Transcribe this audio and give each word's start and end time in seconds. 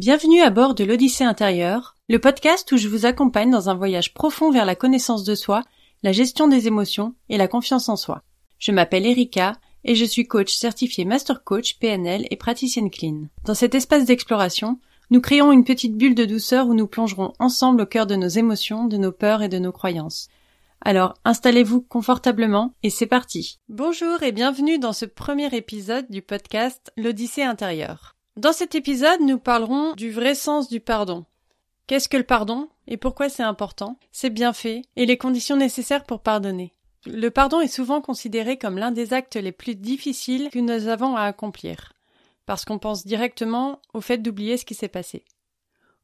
Bienvenue 0.00 0.42
à 0.42 0.50
bord 0.50 0.76
de 0.76 0.84
l'Odyssée 0.84 1.24
intérieure, 1.24 1.96
le 2.08 2.20
podcast 2.20 2.70
où 2.70 2.76
je 2.76 2.86
vous 2.86 3.04
accompagne 3.04 3.50
dans 3.50 3.68
un 3.68 3.74
voyage 3.74 4.14
profond 4.14 4.52
vers 4.52 4.64
la 4.64 4.76
connaissance 4.76 5.24
de 5.24 5.34
soi, 5.34 5.64
la 6.04 6.12
gestion 6.12 6.46
des 6.46 6.68
émotions 6.68 7.16
et 7.28 7.36
la 7.36 7.48
confiance 7.48 7.88
en 7.88 7.96
soi. 7.96 8.22
Je 8.60 8.70
m'appelle 8.70 9.06
Erika 9.06 9.54
et 9.82 9.96
je 9.96 10.04
suis 10.04 10.28
coach 10.28 10.54
certifié 10.54 11.04
Master 11.04 11.42
Coach 11.42 11.80
PNL 11.80 12.28
et 12.30 12.36
praticienne 12.36 12.90
clean. 12.90 13.24
Dans 13.44 13.54
cet 13.54 13.74
espace 13.74 14.04
d'exploration, 14.04 14.78
nous 15.10 15.20
créons 15.20 15.50
une 15.50 15.64
petite 15.64 15.96
bulle 15.96 16.14
de 16.14 16.26
douceur 16.26 16.68
où 16.68 16.74
nous 16.74 16.86
plongerons 16.86 17.32
ensemble 17.40 17.82
au 17.82 17.86
cœur 17.86 18.06
de 18.06 18.14
nos 18.14 18.28
émotions, 18.28 18.84
de 18.84 18.98
nos 18.98 19.10
peurs 19.10 19.42
et 19.42 19.48
de 19.48 19.58
nos 19.58 19.72
croyances. 19.72 20.28
Alors 20.80 21.14
installez-vous 21.24 21.80
confortablement 21.80 22.72
et 22.84 22.90
c'est 22.90 23.06
parti. 23.06 23.58
Bonjour 23.68 24.22
et 24.22 24.30
bienvenue 24.30 24.78
dans 24.78 24.92
ce 24.92 25.06
premier 25.06 25.52
épisode 25.56 26.06
du 26.08 26.22
podcast 26.22 26.92
L'Odyssée 26.96 27.42
intérieure. 27.42 28.14
Dans 28.38 28.52
cet 28.52 28.76
épisode, 28.76 29.20
nous 29.20 29.40
parlerons 29.40 29.94
du 29.94 30.12
vrai 30.12 30.36
sens 30.36 30.68
du 30.68 30.78
pardon. 30.78 31.24
Qu'est-ce 31.88 32.08
que 32.08 32.16
le 32.16 32.22
pardon 32.22 32.68
et 32.86 32.96
pourquoi 32.96 33.28
c'est 33.28 33.42
important, 33.42 33.98
ses 34.12 34.30
bienfaits 34.30 34.82
et 34.94 35.06
les 35.06 35.18
conditions 35.18 35.56
nécessaires 35.56 36.04
pour 36.04 36.20
pardonner. 36.20 36.72
Le 37.04 37.30
pardon 37.30 37.60
est 37.60 37.66
souvent 37.66 38.00
considéré 38.00 38.56
comme 38.56 38.78
l'un 38.78 38.92
des 38.92 39.12
actes 39.12 39.34
les 39.34 39.50
plus 39.50 39.74
difficiles 39.74 40.50
que 40.52 40.60
nous 40.60 40.86
avons 40.86 41.16
à 41.16 41.22
accomplir, 41.22 41.94
parce 42.46 42.64
qu'on 42.64 42.78
pense 42.78 43.04
directement 43.04 43.80
au 43.92 44.00
fait 44.00 44.18
d'oublier 44.18 44.56
ce 44.56 44.64
qui 44.64 44.76
s'est 44.76 44.86
passé. 44.86 45.24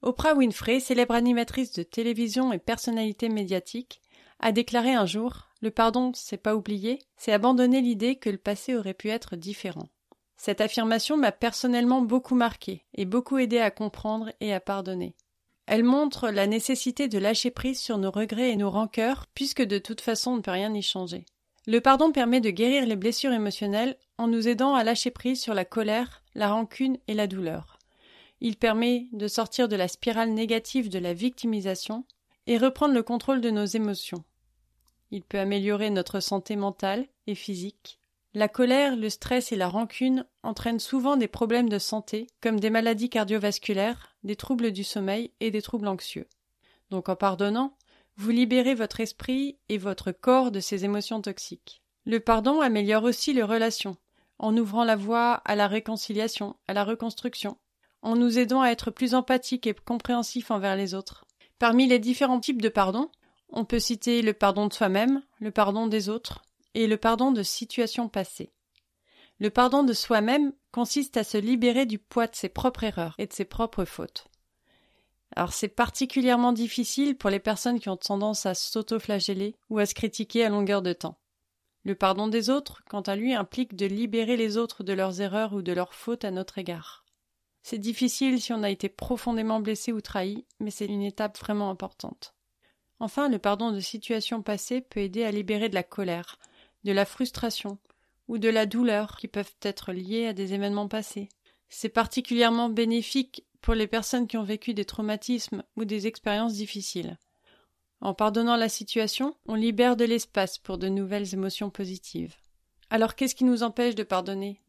Oprah 0.03 0.35
Winfrey, 0.35 0.81
célèbre 0.81 1.15
animatrice 1.15 1.71
de 1.71 1.85
télévision 1.85 2.53
et 2.53 2.59
personnalité 2.59 3.29
médiatique, 3.29 4.01
a 4.41 4.51
déclaré 4.51 4.93
un 4.93 5.07
jour 5.07 5.51
Le 5.61 5.71
pardon, 5.71 6.11
c'est 6.17 6.37
pas 6.37 6.57
oublier, 6.57 6.99
c'est 7.17 7.33
abandonner 7.33 7.81
l'idée 7.81 8.17
que 8.17 8.29
le 8.29 8.39
passé 8.39 8.75
aurait 8.75 8.93
pu 8.93 9.09
être 9.11 9.37
différent. 9.37 9.89
Cette 10.45 10.61
affirmation 10.61 11.17
m'a 11.17 11.33
personnellement 11.33 12.03
beaucoup 12.03 12.35
marqué 12.35 12.85
et 12.93 13.07
beaucoup 13.07 13.39
aidé 13.39 13.61
à 13.61 13.71
comprendre 13.71 14.31
et 14.41 14.53
à 14.53 14.61
pardonner. 14.61 15.15
Elle 15.65 15.85
montre 15.85 16.29
la 16.29 16.47
nécessité 16.47 17.09
de 17.09 17.17
lâcher 17.17 17.51
prise 17.51 17.81
sur 17.81 17.97
nos 17.97 18.11
regrets 18.11 18.51
et 18.51 18.57
nos 18.57 18.71
rancœurs, 18.71 19.25
puisque 19.35 19.63
de 19.63 19.79
toute 19.79 20.03
façon 20.03 20.33
on 20.33 20.37
ne 20.37 20.43
peut 20.43 20.51
rien 20.51 20.75
y 20.75 20.83
changer. 20.83 21.25
Le 21.67 21.81
pardon 21.81 22.13
permet 22.13 22.43
de 22.43 22.51
guérir 22.51 22.85
les 22.85 22.95
blessures 22.95 23.33
émotionnelles 23.33 23.97
en 24.19 24.27
nous 24.27 24.47
aidant 24.47 24.75
à 24.75 24.85
lâcher 24.85 25.11
prise 25.11 25.41
sur 25.41 25.55
la 25.55 25.65
colère, 25.65 26.23
la 26.35 26.51
rancune 26.51 26.99
et 27.09 27.15
la 27.15 27.27
douleur. 27.27 27.79
Il 28.43 28.57
permet 28.57 29.07
de 29.13 29.29
sortir 29.29 29.67
de 29.67 29.77
la 29.77 29.89
spirale 29.89 30.35
négative 30.35 30.91
de 30.91 30.99
la 30.99 31.15
victimisation 31.15 32.05
et 32.47 32.59
reprendre 32.59 32.93
le 32.93 33.03
contrôle 33.03 33.41
de 33.41 33.51
nos 33.51 33.65
émotions. 33.65 34.23
Il 35.11 35.23
peut 35.23 35.41
améliorer 35.41 35.89
notre 35.89 36.21
santé 36.21 36.55
mentale 36.55 37.07
et 37.27 37.35
physique, 37.35 37.99
la 38.35 38.49
colère, 38.49 38.97
le 38.97 39.09
stress 39.09 39.53
et 39.53 39.57
la 39.57 39.69
rancune 39.69 40.27
entraînent 40.43 40.81
souvent 40.81 41.17
des 41.17 41.29
problèmes 41.29 41.69
de 41.69 41.79
santé, 41.79 42.27
comme 42.41 42.59
des 42.59 42.71
maladies 42.71 43.09
cardiovasculaires, 43.09 44.17
des 44.25 44.35
troubles 44.35 44.73
du 44.73 44.83
sommeil 44.83 45.31
et 45.39 45.53
des 45.53 45.63
troubles 45.63 45.87
anxieux. 45.87 46.27
Donc 46.91 47.09
en 47.09 47.15
pardonnant, 47.15 47.77
vous 48.17 48.31
libérez 48.31 48.75
votre 48.75 49.01
esprit 49.01 49.59
et 49.69 49.79
votre 49.79 50.11
corps 50.11 50.51
de 50.51 50.59
ces 50.59 50.85
émotions 50.85 51.23
toxiques. 51.23 51.83
Le 52.07 52.19
pardon 52.19 52.61
améliore 52.61 53.05
aussi 53.05 53.33
les 53.33 53.43
relations, 53.43 53.97
en 54.39 54.57
ouvrant 54.57 54.85
la 54.85 54.97
voie 54.97 55.35
à 55.45 55.55
la 55.55 55.69
réconciliation, 55.69 56.57
à 56.67 56.75
la 56.75 56.85
reconstruction, 56.85 57.57
en 58.03 58.17
nous 58.17 58.39
aidant 58.39 58.63
à 58.63 58.71
être 58.71 58.91
plus 58.91 59.15
empathiques 59.15 59.69
et 59.69 59.75
compréhensifs 59.75 60.51
envers 60.51 60.77
les 60.77 60.95
autres. 60.95 61.25
Parmi 61.61 61.87
les 61.87 62.01
différents 62.01 62.41
types 62.41 62.61
de 62.61 62.69
pardon, 62.69 63.11
on 63.49 63.65
peut 63.65 63.79
citer 63.79 64.23
le 64.23 64.33
pardon 64.33 64.67
de 64.67 64.73
soi-même, 64.73 65.23
le 65.39 65.53
pardon 65.53 65.87
des 65.87 66.09
autres, 66.09 66.43
et 66.75 66.87
le 66.87 66.97
pardon 66.97 67.33
de 67.33 67.43
situations 67.43 68.09
passées. 68.09 68.53
Le 69.41 69.51
pardon 69.51 69.83
de 69.83 69.93
soi-même 69.93 70.53
consiste 70.71 71.17
à 71.17 71.25
se 71.25 71.39
libérer 71.39 71.87
du 71.87 71.99
poids 71.99 72.27
de 72.27 72.37
ses 72.37 72.49
propres 72.49 72.85
erreurs 72.85 73.15
et 73.19 73.27
de 73.27 73.33
ses 73.33 73.45
propres 73.45 73.85
fautes. 73.85 74.29
Alors 75.37 75.53
c'est 75.53 75.69
particulièrement 75.69 76.53
difficile 76.53 77.17
pour 77.17 77.31
les 77.31 77.41
personnes 77.41 77.81
qui 77.81 77.89
ont 77.89 77.97
tendance 77.97 78.47
à 78.47 78.55
s'auto-flageller 78.55 79.57
ou 79.71 79.79
à 79.79 79.87
se 79.87 79.95
critiquer 79.95 80.45
à 80.45 80.49
longueur 80.49 80.83
de 80.83 80.93
temps. 80.93 81.19
Le 81.85 81.95
pardon 81.95 82.29
des 82.29 82.49
autres, 82.49 82.83
quant 82.89 83.03
à 83.03 83.17
lui, 83.17 83.35
implique 83.35 83.75
de 83.75 83.87
libérer 83.87 84.37
les 84.37 84.57
autres 84.57 84.85
de 84.85 84.93
leurs 84.93 85.21
erreurs 85.21 85.53
ou 85.53 85.63
de 85.63 85.73
leurs 85.73 85.95
fautes 85.95 86.25
à 86.25 86.31
notre 86.31 86.59
égard. 86.59 87.05
C'est 87.63 87.79
difficile 87.79 88.41
si 88.41 88.53
on 88.53 88.63
a 88.63 88.71
été 88.71 88.89
profondément 88.89 89.61
blessé 89.61 89.93
ou 89.93 90.01
trahi, 90.01 90.47
mais 90.61 90.71
c'est 90.71 90.87
une 90.87 91.03
étape 91.03 91.39
vraiment 91.39 91.71
importante. 91.71 92.35
Enfin, 93.01 93.29
le 93.29 93.39
pardon 93.39 93.71
de 93.73 93.81
situations 93.81 94.43
passées 94.43 94.81
peut 94.81 95.01
aider 95.01 95.25
à 95.25 95.31
libérer 95.31 95.69
de 95.69 95.75
la 95.75 95.83
colère, 95.83 96.39
de 96.85 96.93
la 96.93 97.05
frustration 97.05 97.79
ou 98.29 98.39
de 98.39 98.49
la 98.49 98.67
douleur 98.67 99.17
qui 99.17 99.29
peuvent 99.29 99.55
être 99.63 99.93
liées 99.93 100.27
à 100.27 100.33
des 100.33 100.55
événements 100.55 100.89
passés. 100.89 101.29
C'est 101.69 101.89
particulièrement 101.89 102.69
bénéfique 102.69 103.45
pour 103.61 103.75
les 103.75 103.87
personnes 103.87 104.27
qui 104.27 104.37
ont 104.37 104.45
vécu 104.45 104.75
des 104.75 104.85
traumatismes 104.85 105.63
ou 105.77 105.85
des 105.85 106.07
expériences 106.07 106.55
difficiles. 106.55 107.19
En 108.01 108.13
pardonnant 108.13 108.57
la 108.57 108.69
situation, 108.69 109.35
on 109.47 109.55
libère 109.55 109.97
de 109.97 110.05
l'espace 110.05 110.59
pour 110.59 110.79
de 110.79 110.89
nouvelles 110.89 111.33
émotions 111.33 111.71
positives. 111.71 112.37
Alors 112.91 113.15
qu'est-ce 113.15 113.35
qui 113.35 113.45
nous 113.45 113.63
empêche 113.63 113.95
de 113.95 114.03
pardonner? 114.03 114.61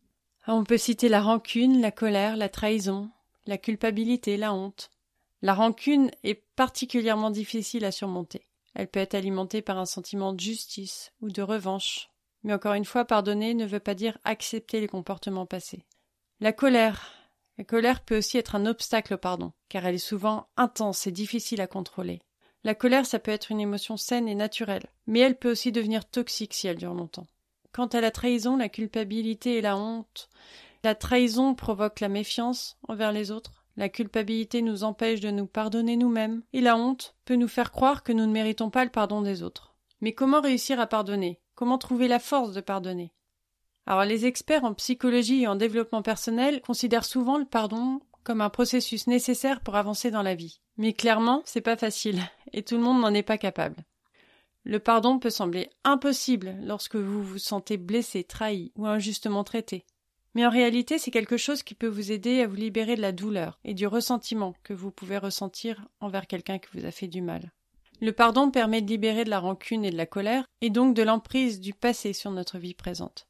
On 0.48 0.64
peut 0.64 0.78
citer 0.78 1.09
la 1.09 1.22
rancune, 1.22 1.81
la 1.81 1.92
colère, 1.92 2.38
la 2.38 2.50
trahison, 2.50 3.09
la 3.46 3.58
culpabilité, 3.58 4.38
la 4.38 4.54
honte. 4.54 4.90
La 5.42 5.54
rancune 5.54 6.12
est 6.24 6.46
particulièrement 6.56 7.30
difficile 7.30 7.84
à 7.86 7.92
surmonter. 7.92 8.44
Elle 8.75 8.90
peut 8.90 9.00
être 9.00 9.16
alimentée 9.16 9.62
par 9.62 9.78
un 9.78 9.86
sentiment 9.86 10.34
de 10.34 10.40
justice 10.40 11.12
ou 11.22 11.30
de 11.30 11.41
revanche. 11.41 12.09
Mais 12.44 12.53
encore 12.53 12.74
une 12.74 12.86
fois, 12.86 13.06
pardonner 13.06 13.53
ne 13.53 13.66
veut 13.66 13.80
pas 13.80 13.96
dire 13.96 14.19
accepter 14.24 14.80
les 14.80 14.88
comportements 14.88 15.46
passés. 15.46 15.86
La 16.41 16.53
colère. 16.53 17.13
La 17.58 17.63
colère 17.63 18.03
peut 18.03 18.18
aussi 18.18 18.38
être 18.38 18.56
un 18.56 18.66
obstacle 18.66 19.13
au 19.13 19.18
pardon, 19.18 19.53
car 19.69 19.86
elle 19.86 19.96
est 19.96 19.97
souvent 19.97 20.50
intense 20.58 21.08
et 21.08 21.12
difficile 21.12 21.62
à 21.62 21.68
contrôler. 21.68 22.22
La 22.66 22.75
colère, 22.75 23.06
ça 23.06 23.19
peut 23.19 23.31
être 23.31 23.52
une 23.52 23.62
émotion 23.62 23.96
saine 23.96 24.28
et 24.28 24.36
naturelle, 24.36 24.88
mais 25.07 25.22
elle 25.22 25.38
peut 25.38 25.52
aussi 25.52 25.72
devenir 25.72 26.03
toxique 26.03 26.53
si 26.53 26.68
elle 26.68 26.78
dure 26.78 26.94
longtemps. 26.94 27.28
Quant 27.72 27.88
à 27.88 28.02
la 28.02 28.12
trahison, 28.12 28.57
la 28.57 28.69
culpabilité 28.69 29.57
et 29.57 29.62
la 29.62 29.78
honte, 29.78 30.30
la 30.84 30.96
trahison 30.96 31.56
provoque 31.56 32.00
la 32.00 32.09
méfiance 32.09 32.78
envers 32.88 33.12
les 33.12 33.31
autres, 33.31 33.65
la 33.78 33.90
culpabilité 33.90 34.62
nous 34.62 34.84
empêche 34.84 35.19
de 35.19 35.31
nous 35.31 35.47
pardonner 35.47 35.97
nous-mêmes, 35.97 36.44
et 36.53 36.62
la 36.62 36.78
honte 36.78 37.16
peut 37.25 37.36
nous 37.36 37.47
faire 37.47 37.72
croire 37.72 38.03
que 38.03 38.12
nous 38.12 38.25
ne 38.25 38.31
méritons 38.31 38.69
pas 38.69 38.86
le 38.86 38.91
pardon 38.91 39.22
des 39.22 39.44
autres. 39.44 39.75
Mais 40.02 40.13
comment 40.13 40.41
réussir 40.41 40.80
à 40.80 40.88
pardonner? 40.88 41.41
Comment 41.56 41.78
trouver 41.78 42.08
la 42.08 42.19
force 42.19 42.53
de 42.53 42.62
pardonner? 42.62 43.13
Alors 43.86 44.06
les 44.06 44.25
experts 44.25 44.63
en 44.63 44.74
psychologie 44.74 45.44
et 45.44 45.47
en 45.47 45.56
développement 45.56 46.02
personnel 46.02 46.62
considèrent 46.62 47.06
souvent 47.06 47.38
le 47.38 47.46
pardon 47.46 48.02
comme 48.24 48.41
un 48.41 48.50
processus 48.50 49.08
nécessaire 49.08 49.62
pour 49.62 49.75
avancer 49.75 50.09
dans 50.09 50.24
la 50.24 50.36
vie. 50.36 50.59
Mais 50.78 50.94
clairement, 50.94 51.44
c'est 51.46 51.62
pas 51.62 51.78
facile, 51.78 52.22
et 52.53 52.63
tout 52.63 52.75
le 52.75 52.81
monde 52.81 53.00
n'en 53.00 53.13
est 53.13 53.24
pas 53.24 53.38
capable. 53.38 53.86
Le 54.63 54.80
pardon 54.80 55.19
peut 55.19 55.30
sembler 55.30 55.69
impossible 55.84 56.56
lorsque 56.63 56.96
vous 56.96 57.22
vous 57.22 57.38
sentez 57.38 57.78
blessé, 57.78 58.24
trahi 58.24 58.72
ou 58.75 58.88
injustement 58.88 59.44
traité. 59.44 59.86
Mais 60.35 60.46
en 60.46 60.50
réalité, 60.50 61.00
c'est 61.00 61.12
quelque 61.12 61.38
chose 61.38 61.63
qui 61.63 61.75
peut 61.75 61.88
vous 61.88 62.12
aider 62.12 62.41
à 62.41 62.47
vous 62.47 62.56
libérer 62.56 62.97
de 62.97 63.01
la 63.01 63.13
douleur 63.13 63.57
et 63.63 63.73
du 63.73 63.88
ressentiment 63.88 64.53
que 64.63 64.73
vous 64.73 64.91
pouvez 64.91 65.18
ressentir 65.18 65.88
envers 66.01 66.28
quelqu'un 66.28 66.59
qui 66.59 66.68
vous 66.78 66.85
a 66.85 66.91
fait 66.91 67.07
du 67.07 67.22
mal. 67.22 67.51
Le 68.01 68.12
pardon 68.12 68.51
permet 68.51 68.81
de 68.81 68.90
libérer 68.90 69.24
de 69.24 69.29
la 69.29 69.40
rancune 69.40 69.85
et 69.85 69.91
de 69.91 69.95
la 69.95 70.06
colère, 70.06 70.45
et 70.59 70.69
donc 70.69 70.94
de 70.94 71.03
l'emprise 71.03 71.62
du 71.62 71.74
passé 71.74 72.12
sur 72.12 72.31
notre 72.31 72.57
vie 72.57 72.74
présente. 72.74 73.28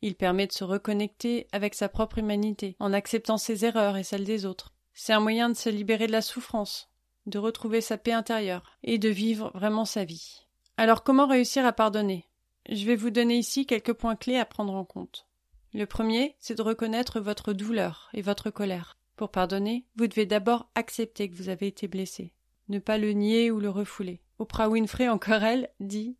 Il 0.00 0.14
permet 0.14 0.46
de 0.46 0.52
se 0.52 0.64
reconnecter 0.64 1.46
avec 1.52 1.74
sa 1.74 1.90
propre 1.90 2.16
humanité, 2.16 2.76
en 2.80 2.94
acceptant 2.94 3.36
ses 3.36 3.66
erreurs 3.66 3.98
et 3.98 4.02
celles 4.02 4.24
des 4.24 4.46
autres. 4.46 4.72
C'est 4.94 5.12
un 5.12 5.20
moyen 5.20 5.50
de 5.50 5.54
se 5.54 5.68
libérer 5.68 6.06
de 6.06 6.12
la 6.12 6.22
souffrance, 6.22 6.88
de 7.26 7.38
retrouver 7.38 7.82
sa 7.82 7.98
paix 7.98 8.12
intérieure, 8.12 8.78
et 8.82 8.96
de 8.96 9.10
vivre 9.10 9.50
vraiment 9.54 9.84
sa 9.84 10.06
vie. 10.06 10.46
Alors 10.78 11.04
comment 11.04 11.26
réussir 11.26 11.66
à 11.66 11.72
pardonner? 11.74 12.24
Je 12.70 12.86
vais 12.86 12.96
vous 12.96 13.10
donner 13.10 13.36
ici 13.36 13.66
quelques 13.66 13.92
points 13.92 14.16
clés 14.16 14.38
à 14.38 14.46
prendre 14.46 14.74
en 14.74 14.84
compte. 14.86 15.27
Le 15.74 15.84
premier, 15.84 16.34
c'est 16.38 16.54
de 16.54 16.62
reconnaître 16.62 17.20
votre 17.20 17.52
douleur 17.52 18.08
et 18.14 18.22
votre 18.22 18.50
colère. 18.50 18.96
Pour 19.16 19.30
pardonner, 19.30 19.84
vous 19.96 20.06
devez 20.06 20.24
d'abord 20.24 20.70
accepter 20.74 21.28
que 21.28 21.34
vous 21.34 21.50
avez 21.50 21.66
été 21.66 21.88
blessé, 21.88 22.32
ne 22.68 22.78
pas 22.78 22.98
le 22.98 23.12
nier 23.12 23.50
ou 23.50 23.60
le 23.60 23.68
refouler. 23.68 24.20
Oprah 24.38 24.68
Winfrey, 24.68 25.08
encore 25.08 25.42
elle, 25.42 25.68
dit 25.80 26.16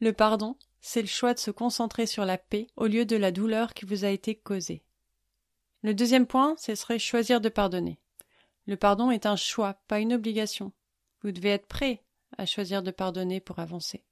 Le 0.00 0.12
pardon, 0.12 0.56
c'est 0.80 1.00
le 1.00 1.08
choix 1.08 1.34
de 1.34 1.38
se 1.38 1.50
concentrer 1.50 2.06
sur 2.06 2.24
la 2.24 2.38
paix 2.38 2.68
au 2.76 2.86
lieu 2.86 3.04
de 3.04 3.16
la 3.16 3.32
douleur 3.32 3.74
qui 3.74 3.86
vous 3.86 4.04
a 4.04 4.08
été 4.08 4.34
causée. 4.34 4.84
Le 5.82 5.94
deuxième 5.94 6.26
point, 6.26 6.54
ce 6.58 6.74
serait 6.74 6.98
choisir 6.98 7.40
de 7.40 7.48
pardonner. 7.48 7.98
Le 8.66 8.76
pardon 8.76 9.10
est 9.10 9.26
un 9.26 9.36
choix, 9.36 9.74
pas 9.88 9.98
une 9.98 10.12
obligation. 10.12 10.72
Vous 11.22 11.32
devez 11.32 11.50
être 11.50 11.66
prêt 11.66 12.04
à 12.38 12.46
choisir 12.46 12.82
de 12.82 12.90
pardonner 12.90 13.40
pour 13.40 13.58
avancer. 13.58 14.04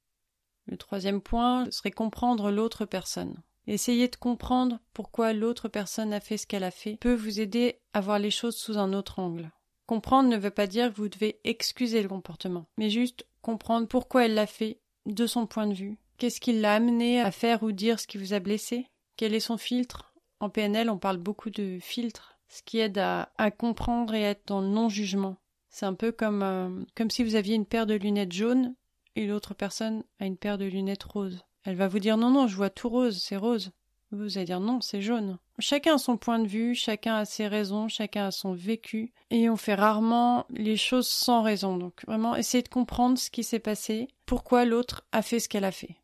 Le 0.66 0.76
troisième 0.76 1.20
point 1.20 1.70
serait 1.70 1.90
comprendre 1.90 2.50
l'autre 2.50 2.86
personne. 2.86 3.40
Essayer 3.66 4.08
de 4.08 4.16
comprendre 4.16 4.80
pourquoi 4.92 5.32
l'autre 5.32 5.68
personne 5.68 6.12
a 6.12 6.20
fait 6.20 6.36
ce 6.36 6.46
qu'elle 6.46 6.64
a 6.64 6.70
fait 6.70 6.96
peut 6.96 7.14
vous 7.14 7.40
aider 7.40 7.80
à 7.92 8.00
voir 8.00 8.18
les 8.18 8.30
choses 8.30 8.56
sous 8.56 8.78
un 8.78 8.92
autre 8.92 9.18
angle. 9.18 9.50
Comprendre 9.86 10.28
ne 10.28 10.36
veut 10.36 10.50
pas 10.50 10.66
dire 10.66 10.90
que 10.90 10.96
vous 10.96 11.08
devez 11.08 11.40
excuser 11.44 12.02
le 12.02 12.08
comportement, 12.08 12.66
mais 12.78 12.90
juste 12.90 13.26
comprendre 13.42 13.88
pourquoi 13.88 14.24
elle 14.24 14.34
l'a 14.34 14.46
fait 14.46 14.80
de 15.06 15.26
son 15.26 15.46
point 15.46 15.66
de 15.66 15.74
vue. 15.74 15.98
Qu'est-ce 16.18 16.40
qui 16.40 16.52
l'a 16.52 16.74
amené 16.74 17.20
à 17.20 17.30
faire 17.30 17.62
ou 17.62 17.72
dire 17.72 17.98
ce 17.98 18.06
qui 18.06 18.18
vous 18.18 18.34
a 18.34 18.40
blessé? 18.40 18.86
Quel 19.16 19.34
est 19.34 19.40
son 19.40 19.56
filtre? 19.56 20.14
En 20.38 20.48
PNL, 20.48 20.90
on 20.90 20.98
parle 20.98 21.18
beaucoup 21.18 21.50
de 21.50 21.78
filtre. 21.80 22.38
ce 22.48 22.62
qui 22.62 22.78
aide 22.78 22.98
à, 22.98 23.30
comprendre 23.56 24.14
et 24.14 24.26
à 24.26 24.30
être 24.30 24.46
dans 24.46 24.60
le 24.60 24.68
non-jugement. 24.68 25.36
C'est 25.68 25.86
un 25.86 25.94
peu 25.94 26.10
comme, 26.10 26.42
euh, 26.42 26.84
comme 26.96 27.10
si 27.10 27.22
vous 27.22 27.36
aviez 27.36 27.54
une 27.54 27.66
paire 27.66 27.86
de 27.86 27.94
lunettes 27.94 28.32
jaunes 28.32 28.74
et 29.16 29.26
l'autre 29.26 29.54
personne 29.54 30.02
a 30.18 30.26
une 30.26 30.36
paire 30.36 30.58
de 30.58 30.64
lunettes 30.64 31.04
roses. 31.04 31.44
Elle 31.64 31.76
va 31.76 31.88
vous 31.88 31.98
dire 31.98 32.16
non, 32.16 32.30
non, 32.30 32.46
je 32.46 32.56
vois 32.56 32.70
tout 32.70 32.88
rose, 32.88 33.22
c'est 33.22 33.36
rose. 33.36 33.72
Vous 34.12 34.38
allez 34.38 34.46
dire 34.46 34.60
non, 34.60 34.80
c'est 34.80 35.02
jaune. 35.02 35.38
Chacun 35.60 35.94
a 35.94 35.98
son 35.98 36.16
point 36.16 36.40
de 36.40 36.48
vue, 36.48 36.74
chacun 36.74 37.14
a 37.16 37.24
ses 37.24 37.46
raisons, 37.46 37.86
chacun 37.86 38.26
a 38.26 38.30
son 38.30 38.54
vécu, 38.54 39.12
et 39.30 39.48
on 39.48 39.56
fait 39.56 39.74
rarement 39.74 40.46
les 40.50 40.76
choses 40.76 41.06
sans 41.06 41.42
raison. 41.42 41.76
Donc 41.76 42.02
vraiment, 42.06 42.34
essayez 42.34 42.62
de 42.62 42.68
comprendre 42.68 43.18
ce 43.18 43.30
qui 43.30 43.44
s'est 43.44 43.60
passé, 43.60 44.08
pourquoi 44.26 44.64
l'autre 44.64 45.04
a 45.12 45.22
fait 45.22 45.38
ce 45.38 45.48
qu'elle 45.48 45.64
a 45.64 45.70
fait. 45.70 45.96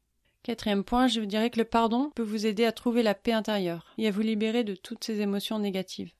Quatrième 0.44 0.85
point, 0.85 1.08
je 1.08 1.19
vous 1.19 1.26
dirais 1.26 1.50
que 1.50 1.58
le 1.58 1.64
pardon 1.64 2.11
peut 2.14 2.23
vous 2.23 2.47
aider 2.47 2.64
à 2.64 2.70
trouver 2.70 3.03
la 3.03 3.17
paix 3.17 3.32
intérieure 3.32 3.93
et 3.99 4.06
à 4.06 4.12
vous 4.12 4.20
libérer 4.20 4.62
de 4.62 4.76
toutes 4.76 5.03
ces 5.03 5.20
émotions 5.20 5.58
négatives. 5.58 6.12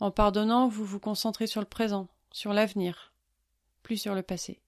En 0.00 0.10
pardonnant, 0.10 0.66
vous 0.66 0.84
vous 0.84 0.98
concentrez 0.98 1.46
sur 1.46 1.60
le 1.60 1.66
présent, 1.66 2.08
sur 2.32 2.52
l'avenir, 2.52 3.12
plus 3.84 3.96
sur 3.96 4.16
le 4.16 4.22
passé. 4.22 4.60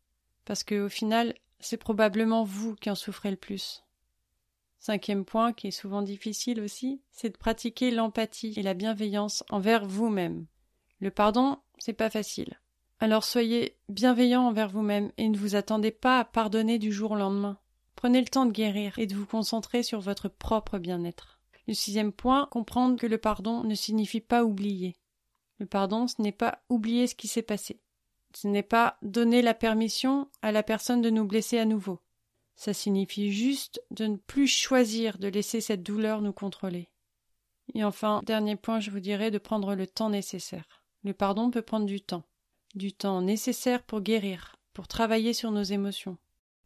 Parce 0.45 0.63
que, 0.63 0.87
au 0.87 0.89
final, 0.89 1.35
c'est 1.61 1.77
probablement 1.77 2.45
vous 2.45 2.75
qui 2.75 2.91
en 2.91 2.95
souffrez 2.95 3.31
le 3.31 3.37
plus. 3.37 3.85
Cinquième 4.79 5.25
point, 5.25 5.53
qui 5.53 5.69
est 5.69 5.73
souvent 5.73 6.03
difficile 6.03 6.61
aussi, 6.61 7.03
c'est 7.13 7.31
de 7.31 7.37
pratiquer 7.37 7.91
l'empathie 7.91 8.55
et 8.57 8.63
la 8.63 8.75
bienveillance 8.75 9.45
envers 9.51 9.85
vous-même. 9.85 10.47
Le 11.01 11.11
pardon, 11.11 11.59
c'est 11.79 11.93
pas 11.93 12.11
facile. 12.11 12.61
Alors 12.99 13.25
soyez 13.25 13.77
bienveillant 13.89 14.47
envers 14.47 14.69
vous-même 14.69 15.13
et 15.17 15.29
ne 15.29 15.37
vous 15.37 15.55
attendez 15.55 15.91
pas 15.91 16.21
à 16.21 16.25
pardonner 16.25 16.79
du 16.79 16.93
jour 16.93 17.13
au 17.13 17.17
lendemain. 17.17 17.59
Prenez 17.95 18.21
le 18.21 18.29
temps 18.29 18.47
de 18.47 18.53
guérir 18.53 18.99
et 18.99 19.07
de 19.07 19.15
vous 19.15 19.27
concentrer 19.27 19.83
sur 19.83 20.01
votre 20.01 20.29
propre 20.29 20.79
bien-être. 20.79 21.39
Le 21.67 21.75
sixième 21.75 22.13
point, 22.13 22.47
comprendre 22.51 22.99
que 22.99 23.07
le 23.07 23.19
pardon 23.19 23.65
ne 23.65 23.75
signifie 23.75 24.21
pas 24.21 24.45
oublier. 24.45 24.97
Le 25.59 25.67
pardon, 25.67 26.07
ce 26.07 26.21
n'est 26.23 26.33
pas 26.33 26.63
oublier 26.71 27.07
ce 27.07 27.15
qui 27.15 27.29
s'est 27.29 27.43
passé. 27.43 27.81
Ce 28.35 28.49
n'est 28.49 28.63
pas 28.63 28.97
donner 29.03 29.43
la 29.43 29.55
permission 29.55 30.29
à 30.43 30.53
la 30.53 30.63
personne 30.63 31.03
de 31.03 31.11
nous 31.11 31.25
blesser 31.25 31.59
à 31.59 31.65
nouveau. 31.65 32.01
Ça 32.57 32.73
signifie 32.73 33.33
juste 33.33 33.83
de 33.91 34.07
ne 34.07 34.17
plus 34.17 34.47
choisir 34.47 35.19
de 35.19 35.29
laisser 35.29 35.61
cette 35.61 35.83
douleur 35.83 36.21
nous 36.23 36.33
contrôler. 36.33 36.89
Et 37.75 37.85
enfin, 37.85 38.21
dernier 38.25 38.57
point, 38.57 38.81
je 38.81 38.91
vous 38.91 39.01
dirais 39.01 39.31
de 39.31 39.39
prendre 39.39 39.75
le 39.75 39.87
temps 39.87 40.11
nécessaire. 40.11 40.83
Le 41.05 41.15
pardon 41.15 41.51
peut 41.51 41.63
prendre 41.63 41.87
du 41.87 42.01
temps. 42.01 42.25
Du 42.75 42.93
temps 42.93 43.23
nécessaire 43.23 43.83
pour 43.83 44.01
guérir, 44.01 44.57
pour 44.75 44.89
travailler 44.89 45.33
sur 45.33 45.51
nos 45.51 45.63
émotions, 45.63 46.19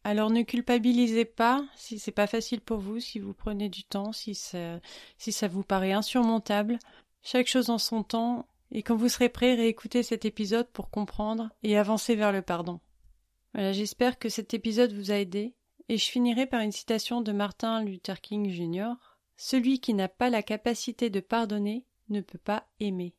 alors 0.06 0.28
ne 0.30 0.42
culpabilisez 0.42 1.24
pas 1.24 1.64
si 1.76 1.98
c'est 1.98 2.12
pas 2.12 2.26
facile 2.26 2.60
pour 2.60 2.78
vous, 2.78 3.00
si 3.00 3.18
vous 3.18 3.32
prenez 3.32 3.70
du 3.70 3.84
temps, 3.84 4.12
si 4.12 4.34
ça, 4.34 4.78
si 5.16 5.32
ça 5.32 5.48
vous 5.48 5.62
paraît 5.62 5.92
insurmontable. 5.92 6.78
Chaque 7.22 7.46
chose 7.46 7.70
en 7.70 7.78
son 7.78 8.02
temps, 8.02 8.46
et 8.70 8.82
quand 8.82 8.96
vous 8.96 9.08
serez 9.08 9.28
prêt, 9.28 9.54
réécoutez 9.54 10.02
cet 10.02 10.24
épisode 10.24 10.68
pour 10.68 10.90
comprendre 10.90 11.50
et 11.62 11.76
avancer 11.76 12.14
vers 12.14 12.32
le 12.32 12.42
pardon. 12.42 12.80
Voilà, 13.52 13.72
j'espère 13.72 14.18
que 14.18 14.28
cet 14.28 14.52
épisode 14.52 14.92
vous 14.92 15.10
a 15.12 15.16
aidé, 15.16 15.54
et 15.88 15.96
je 15.96 16.10
finirai 16.10 16.46
par 16.46 16.60
une 16.60 16.72
citation 16.72 17.20
de 17.20 17.32
Martin 17.32 17.82
Luther 17.82 18.20
King 18.20 18.50
Jr. 18.50 18.94
Celui 19.36 19.80
qui 19.80 19.94
n'a 19.94 20.08
pas 20.08 20.30
la 20.30 20.42
capacité 20.42 21.10
de 21.10 21.20
pardonner 21.20 21.84
ne 22.08 22.20
peut 22.20 22.38
pas 22.38 22.66
aimer. 22.80 23.14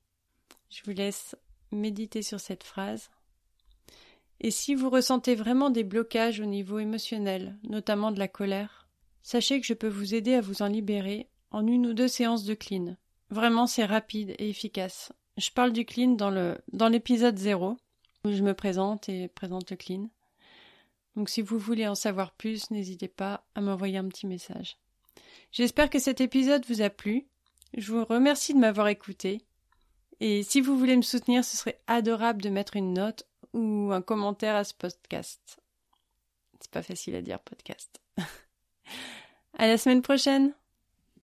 Je 0.70 0.82
vous 0.84 0.92
laisse 0.92 1.36
méditer 1.72 2.22
sur 2.22 2.40
cette 2.40 2.64
phrase. 2.64 3.10
Et 4.42 4.52
si 4.52 4.76
vous 4.76 4.90
ressentez 4.90 5.36
vraiment 5.36 5.70
des 5.70 5.84
blocages 5.84 6.42
au 6.42 6.46
niveau 6.46 6.80
émotionnel, 6.80 7.58
notamment 7.64 8.12
de 8.12 8.20
la 8.20 8.28
colère, 8.28 8.88
sachez 9.22 9.60
que 9.62 9.66
je 9.66 9.74
peux 9.74 9.88
vous 9.88 10.14
aider 10.14 10.34
à 10.34 10.42
vous 10.42 10.62
en 10.62 10.68
libérer 10.68 11.30
en 11.52 11.66
une 11.66 11.88
ou 11.88 11.94
deux 11.94 12.10
séances 12.10 12.44
de 12.44 12.54
clean. 12.54 12.98
Vraiment, 13.30 13.68
c'est 13.68 13.86
rapide 13.86 14.36
et 14.38 14.50
efficace. 14.50 15.14
Je 15.38 15.52
parle 15.52 15.74
du 15.74 15.86
clean 15.86 16.12
dans 16.12 16.30
le, 16.30 16.58
dans 16.72 16.88
l'épisode 16.88 17.38
0, 17.38 17.78
où 18.24 18.32
je 18.32 18.42
me 18.42 18.54
présente 18.54 19.10
et 19.10 19.28
présente 19.28 19.70
le 19.70 19.78
clean. 19.78 20.10
Donc 21.16 21.30
si 21.30 21.42
vous 21.42 21.60
voulez 21.60 21.88
en 21.88 21.96
savoir 21.96 22.32
plus, 22.32 22.72
n'hésitez 22.72 23.08
pas 23.08 23.46
à 23.56 23.62
m'envoyer 23.62 23.98
un 23.98 24.08
petit 24.08 24.28
message. 24.28 24.78
J'espère 25.52 25.90
que 25.90 26.00
cet 26.00 26.22
épisode 26.22 26.66
vous 26.68 26.82
a 26.82 26.90
plu. 26.90 27.28
Je 27.76 27.92
vous 27.92 28.06
remercie 28.06 28.54
de 28.54 28.60
m'avoir 28.60 28.88
écouté. 28.88 29.42
Et 30.20 30.44
si 30.44 30.62
vous 30.62 30.78
voulez 30.78 30.96
me 30.96 31.02
soutenir, 31.02 31.44
ce 31.44 31.58
serait 31.58 31.82
adorable 31.88 32.42
de 32.42 32.50
mettre 32.50 32.76
une 32.76 32.94
note 32.94 33.28
ou 33.54 33.92
un 33.92 34.02
commentaire 34.02 34.56
à 34.56 34.64
ce 34.64 34.74
podcast. 34.74 35.60
C'est 36.60 36.72
pas 36.72 36.82
facile 36.82 37.16
à 37.16 37.22
dire 37.22 37.40
podcast. 37.40 38.02
à 39.58 39.68
la 39.68 39.78
semaine 39.78 40.02
prochaine! 40.02 40.54